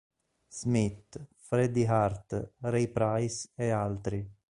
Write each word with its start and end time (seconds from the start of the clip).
Smith, 0.47 1.27
Freddie 1.35 1.85
Hart, 1.85 2.53
Ray 2.61 2.87
Price 2.87 3.51
e 3.53 3.69
altri. 3.69 4.27